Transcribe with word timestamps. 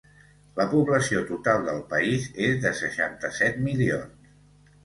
La 0.59 0.63
població 0.71 1.19
total 1.27 1.69
del 1.69 1.83
país 1.93 2.25
és 2.47 2.57
de 2.65 2.75
seixanta-set 2.81 3.63
milions. 3.69 4.35